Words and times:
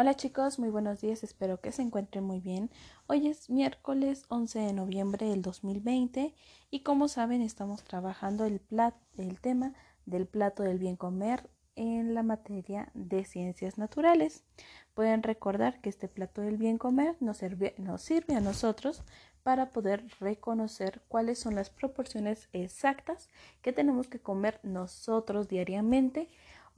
Hola 0.00 0.14
chicos, 0.14 0.58
muy 0.58 0.70
buenos 0.70 1.02
días, 1.02 1.22
espero 1.22 1.60
que 1.60 1.72
se 1.72 1.82
encuentren 1.82 2.24
muy 2.24 2.40
bien. 2.40 2.70
Hoy 3.06 3.26
es 3.28 3.50
miércoles 3.50 4.24
11 4.30 4.58
de 4.58 4.72
noviembre 4.72 5.28
del 5.28 5.42
2020 5.42 6.34
y 6.70 6.80
como 6.80 7.06
saben 7.06 7.42
estamos 7.42 7.84
trabajando 7.84 8.46
el, 8.46 8.62
el 9.18 9.40
tema 9.42 9.74
del 10.06 10.26
plato 10.26 10.62
del 10.62 10.78
bien 10.78 10.96
comer 10.96 11.50
en 11.76 12.14
la 12.14 12.22
materia 12.22 12.90
de 12.94 13.26
ciencias 13.26 13.76
naturales. 13.76 14.42
Pueden 14.94 15.22
recordar 15.22 15.82
que 15.82 15.90
este 15.90 16.08
plato 16.08 16.40
del 16.40 16.56
bien 16.56 16.78
comer 16.78 17.16
nos 17.20 17.36
sirve, 17.36 17.74
nos 17.76 18.00
sirve 18.00 18.34
a 18.36 18.40
nosotros 18.40 19.02
para 19.42 19.68
poder 19.68 20.06
reconocer 20.18 21.02
cuáles 21.08 21.38
son 21.38 21.54
las 21.54 21.68
proporciones 21.68 22.48
exactas 22.54 23.28
que 23.60 23.74
tenemos 23.74 24.08
que 24.08 24.18
comer 24.18 24.60
nosotros 24.62 25.48
diariamente 25.48 26.30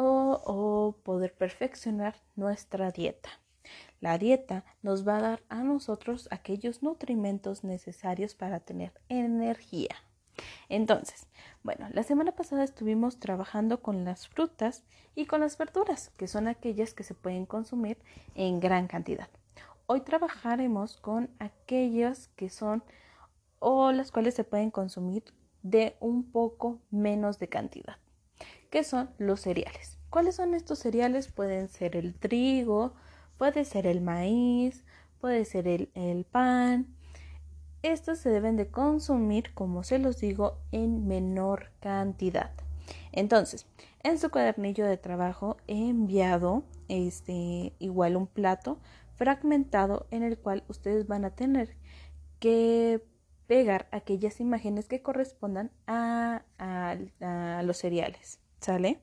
o, 0.00 0.96
poder 1.02 1.34
perfeccionar 1.34 2.14
nuestra 2.36 2.90
dieta. 2.90 3.30
La 4.00 4.18
dieta 4.18 4.64
nos 4.82 5.06
va 5.06 5.18
a 5.18 5.20
dar 5.20 5.42
a 5.48 5.62
nosotros 5.62 6.28
aquellos 6.30 6.82
nutrimentos 6.82 7.64
necesarios 7.64 8.34
para 8.34 8.60
tener 8.60 8.92
energía. 9.08 9.94
Entonces, 10.68 11.26
bueno, 11.62 11.86
la 11.92 12.02
semana 12.02 12.32
pasada 12.32 12.64
estuvimos 12.64 13.20
trabajando 13.20 13.82
con 13.82 14.04
las 14.04 14.28
frutas 14.28 14.84
y 15.14 15.26
con 15.26 15.40
las 15.40 15.58
verduras, 15.58 16.10
que 16.16 16.28
son 16.28 16.48
aquellas 16.48 16.94
que 16.94 17.04
se 17.04 17.14
pueden 17.14 17.44
consumir 17.44 17.98
en 18.34 18.58
gran 18.60 18.86
cantidad. 18.86 19.28
Hoy 19.86 20.00
trabajaremos 20.00 20.96
con 20.96 21.30
aquellas 21.38 22.28
que 22.36 22.48
son 22.48 22.82
o 23.58 23.92
las 23.92 24.10
cuales 24.10 24.34
se 24.34 24.44
pueden 24.44 24.70
consumir 24.70 25.24
de 25.62 25.96
un 26.00 26.30
poco 26.30 26.78
menos 26.90 27.38
de 27.38 27.48
cantidad 27.48 27.96
que 28.70 28.84
son 28.84 29.10
los 29.18 29.40
cereales. 29.40 29.98
¿Cuáles 30.08 30.36
son 30.36 30.54
estos 30.54 30.78
cereales? 30.78 31.28
Pueden 31.28 31.68
ser 31.68 31.96
el 31.96 32.14
trigo, 32.14 32.94
puede 33.36 33.64
ser 33.64 33.86
el 33.86 34.00
maíz, 34.00 34.84
puede 35.20 35.44
ser 35.44 35.66
el, 35.68 36.24
pan. 36.24 36.86
Estos 37.82 38.18
se 38.18 38.30
deben 38.30 38.56
de 38.56 38.68
consumir, 38.68 39.52
como 39.54 39.82
se 39.82 39.98
los 39.98 40.18
digo, 40.18 40.58
en 40.72 41.06
menor 41.06 41.70
cantidad. 41.80 42.52
Entonces, 43.12 43.66
en 44.02 44.18
su 44.18 44.30
cuadernillo 44.30 44.86
de 44.86 44.96
trabajo 44.96 45.56
he 45.66 45.88
enviado 45.88 46.64
este 46.88 47.72
igual 47.78 48.16
un 48.16 48.26
plato 48.26 48.78
fragmentado 49.14 50.06
en 50.10 50.22
el 50.22 50.38
cual 50.38 50.64
ustedes 50.68 51.06
van 51.06 51.24
a 51.24 51.34
tener 51.34 51.76
que 52.40 53.04
pegar 53.46 53.88
aquellas 53.92 54.40
imágenes 54.40 54.88
que 54.88 55.02
correspondan 55.02 55.70
a 55.86 56.42
los 57.62 57.76
cereales. 57.76 58.40
¿Sale? 58.60 59.00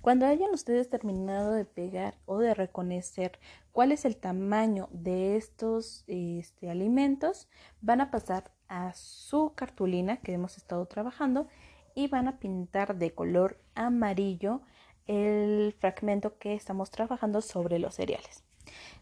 Cuando 0.00 0.26
hayan 0.26 0.50
ustedes 0.50 0.88
terminado 0.88 1.52
de 1.52 1.64
pegar 1.64 2.16
o 2.24 2.38
de 2.38 2.54
reconocer 2.54 3.38
cuál 3.72 3.92
es 3.92 4.04
el 4.04 4.16
tamaño 4.16 4.88
de 4.92 5.36
estos 5.36 6.04
este, 6.06 6.70
alimentos, 6.70 7.48
van 7.80 8.00
a 8.00 8.10
pasar 8.10 8.50
a 8.68 8.94
su 8.94 9.52
cartulina 9.54 10.18
que 10.18 10.32
hemos 10.32 10.56
estado 10.56 10.86
trabajando 10.86 11.48
y 11.94 12.08
van 12.08 12.28
a 12.28 12.38
pintar 12.38 12.96
de 12.96 13.14
color 13.14 13.58
amarillo 13.74 14.62
el 15.06 15.74
fragmento 15.78 16.38
que 16.38 16.54
estamos 16.54 16.90
trabajando 16.90 17.42
sobre 17.42 17.78
los 17.78 17.94
cereales. 17.94 18.42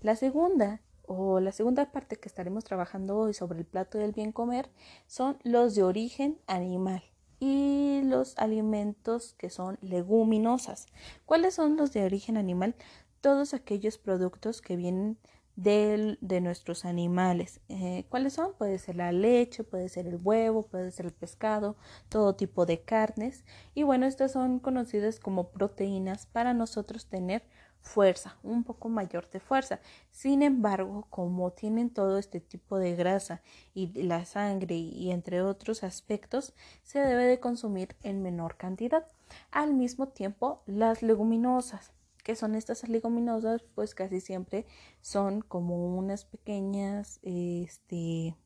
La 0.00 0.16
segunda 0.16 0.80
o 1.06 1.40
la 1.40 1.52
segunda 1.52 1.92
parte 1.92 2.16
que 2.16 2.28
estaremos 2.28 2.64
trabajando 2.64 3.18
hoy 3.18 3.34
sobre 3.34 3.58
el 3.58 3.66
plato 3.66 3.98
del 3.98 4.12
bien 4.12 4.32
comer 4.32 4.70
son 5.06 5.38
los 5.44 5.74
de 5.74 5.82
origen 5.82 6.38
animal 6.46 7.02
y 7.40 7.89
alimentos 8.36 9.34
que 9.38 9.50
son 9.50 9.78
leguminosas. 9.82 10.86
¿Cuáles 11.26 11.54
son 11.54 11.76
los 11.76 11.92
de 11.92 12.04
origen 12.04 12.36
animal? 12.36 12.74
Todos 13.20 13.54
aquellos 13.54 13.98
productos 13.98 14.60
que 14.60 14.76
vienen 14.76 15.18
de, 15.56 16.16
de 16.20 16.40
nuestros 16.40 16.84
animales. 16.84 17.60
Eh, 17.68 18.06
¿Cuáles 18.08 18.34
son? 18.34 18.54
Puede 18.54 18.78
ser 18.78 18.96
la 18.96 19.12
leche, 19.12 19.64
puede 19.64 19.88
ser 19.88 20.06
el 20.06 20.18
huevo, 20.22 20.66
puede 20.66 20.90
ser 20.90 21.06
el 21.06 21.12
pescado, 21.12 21.76
todo 22.08 22.34
tipo 22.34 22.66
de 22.66 22.80
carnes. 22.80 23.44
Y 23.74 23.82
bueno, 23.82 24.06
estas 24.06 24.32
son 24.32 24.58
conocidas 24.58 25.20
como 25.20 25.50
proteínas 25.50 26.26
para 26.26 26.54
nosotros 26.54 27.06
tener 27.06 27.44
fuerza, 27.80 28.36
un 28.42 28.64
poco 28.64 28.88
mayor 28.88 29.28
de 29.30 29.40
fuerza. 29.40 29.80
Sin 30.10 30.42
embargo, 30.42 31.06
como 31.10 31.52
tienen 31.52 31.90
todo 31.90 32.18
este 32.18 32.40
tipo 32.40 32.78
de 32.78 32.94
grasa 32.94 33.42
y 33.74 34.02
la 34.02 34.24
sangre 34.24 34.76
y 34.76 35.10
entre 35.10 35.42
otros 35.42 35.82
aspectos, 35.82 36.54
se 36.82 37.00
debe 37.00 37.24
de 37.24 37.40
consumir 37.40 37.96
en 38.02 38.22
menor 38.22 38.56
cantidad. 38.56 39.06
Al 39.50 39.74
mismo 39.74 40.08
tiempo, 40.08 40.62
las 40.66 41.02
leguminosas, 41.02 41.92
que 42.24 42.36
son 42.36 42.54
estas 42.54 42.88
leguminosas, 42.88 43.62
pues 43.74 43.94
casi 43.94 44.20
siempre 44.20 44.66
son 45.00 45.40
como 45.40 45.96
unas 45.96 46.24
pequeñas, 46.24 47.18
este, 47.22 48.36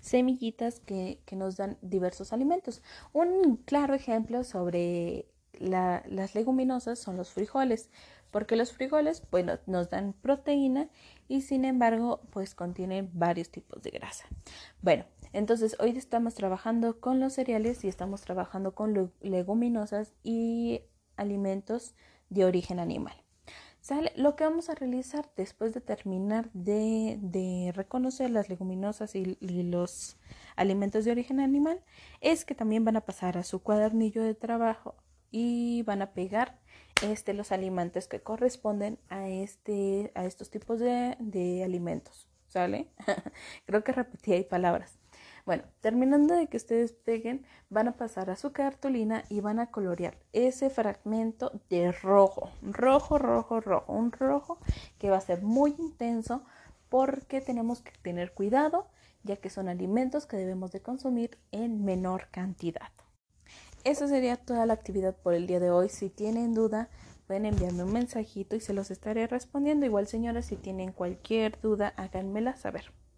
semillitas 0.00 0.80
que, 0.80 1.20
que 1.26 1.36
nos 1.36 1.56
dan 1.56 1.78
diversos 1.82 2.32
alimentos. 2.32 2.82
Un 3.12 3.56
claro 3.56 3.94
ejemplo 3.94 4.44
sobre 4.44 5.28
las 5.58 6.34
leguminosas 6.34 6.98
son 6.98 7.16
los 7.16 7.30
frijoles 7.30 7.90
porque 8.36 8.54
los 8.54 8.74
frijoles 8.74 9.22
nos 9.64 9.88
dan 9.88 10.12
proteína 10.12 10.90
y 11.26 11.40
sin 11.40 11.64
embargo 11.64 12.20
pues 12.28 12.54
contienen 12.54 13.08
varios 13.14 13.48
tipos 13.48 13.82
de 13.82 13.88
grasa. 13.88 14.26
Bueno, 14.82 15.06
entonces 15.32 15.74
hoy 15.80 15.96
estamos 15.96 16.34
trabajando 16.34 17.00
con 17.00 17.18
los 17.18 17.32
cereales 17.32 17.82
y 17.82 17.88
estamos 17.88 18.20
trabajando 18.20 18.74
con 18.74 19.10
leguminosas 19.22 20.12
y 20.22 20.82
alimentos 21.16 21.94
de 22.28 22.44
origen 22.44 22.78
animal. 22.78 23.14
¿Sale? 23.80 24.12
Lo 24.16 24.36
que 24.36 24.44
vamos 24.44 24.68
a 24.68 24.74
realizar 24.74 25.30
después 25.34 25.72
de 25.72 25.80
terminar 25.80 26.50
de, 26.52 27.72
reconocer 27.74 28.28
las 28.28 28.50
leguminosas 28.50 29.14
y, 29.14 29.38
los 29.40 30.18
alimentos 30.56 31.06
de 31.06 31.12
origen 31.12 31.40
animal 31.40 31.80
es 32.20 32.44
que 32.44 32.54
también 32.54 32.84
van 32.84 32.98
a 32.98 33.06
pasar 33.06 33.38
a 33.38 33.44
su 33.44 33.62
cuadernillo 33.62 34.22
de 34.22 34.34
trabajo 34.34 34.94
y 35.30 35.84
van 35.84 36.02
a 36.02 36.12
pegar 36.12 36.58
este, 37.02 37.34
los 37.34 37.52
alimentos 37.52 38.08
que 38.08 38.20
corresponden 38.20 38.98
a, 39.08 39.28
este, 39.28 40.12
a 40.14 40.24
estos 40.24 40.50
tipos 40.50 40.80
de, 40.80 41.16
de 41.18 41.64
alimentos. 41.64 42.28
¿Sale? 42.46 42.88
Creo 43.66 43.84
que 43.84 43.92
repetí 43.92 44.32
ahí 44.32 44.44
palabras. 44.44 44.98
Bueno, 45.44 45.64
terminando 45.80 46.34
de 46.34 46.48
que 46.48 46.56
ustedes 46.56 46.92
peguen, 46.92 47.44
van 47.70 47.88
a 47.88 47.96
pasar 47.96 48.30
a 48.30 48.36
su 48.36 48.52
cartulina 48.52 49.24
y 49.28 49.40
van 49.40 49.60
a 49.60 49.70
colorear 49.70 50.18
ese 50.32 50.70
fragmento 50.70 51.60
de 51.70 51.92
rojo, 51.92 52.50
rojo, 52.62 53.18
rojo, 53.18 53.60
rojo, 53.60 53.92
un 53.92 54.10
rojo 54.10 54.58
que 54.98 55.10
va 55.10 55.18
a 55.18 55.20
ser 55.20 55.42
muy 55.42 55.74
intenso 55.78 56.44
porque 56.88 57.40
tenemos 57.40 57.80
que 57.80 57.92
tener 58.02 58.32
cuidado 58.32 58.88
ya 59.26 59.36
que 59.36 59.50
son 59.50 59.68
alimentos 59.68 60.24
que 60.24 60.36
debemos 60.36 60.72
de 60.72 60.80
consumir 60.80 61.38
en 61.50 61.84
menor 61.84 62.28
cantidad. 62.30 62.90
Eso 63.86 64.08
sería 64.08 64.36
toda 64.36 64.66
la 64.66 64.74
actividad 64.74 65.14
por 65.14 65.32
el 65.32 65.46
día 65.46 65.60
de 65.60 65.70
hoy. 65.70 65.88
Si 65.88 66.10
tienen 66.10 66.54
duda, 66.54 66.88
pueden 67.28 67.46
enviarme 67.46 67.84
un 67.84 67.92
mensajito 67.92 68.56
y 68.56 68.60
se 68.60 68.72
los 68.72 68.90
estaré 68.90 69.28
respondiendo. 69.28 69.86
Igual, 69.86 70.08
señoras, 70.08 70.46
si 70.46 70.56
tienen 70.56 70.90
cualquier 70.90 71.60
duda, 71.60 71.94
háganmela 71.96 72.56
saber. 72.56 72.92